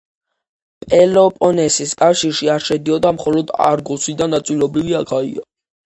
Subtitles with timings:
[0.93, 5.51] პელოპონესის კავშირში არ შედიოდა მხოლოდ არგოსი და ნაწილობრივ აქაია.